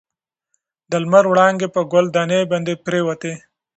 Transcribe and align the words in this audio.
د 0.89 0.91
لمر 1.03 1.25
وړانګې 1.29 1.67
په 1.75 1.81
ګل 1.91 2.05
دانۍ 2.15 2.41
باندې 2.51 2.73
پرتې 2.85 2.99
وې. 3.35 3.35